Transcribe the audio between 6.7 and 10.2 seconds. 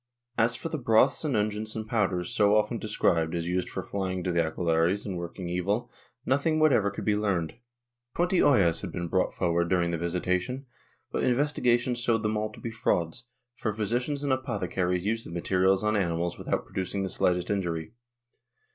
could be learned. Twenty ollas had been brought forward during the 232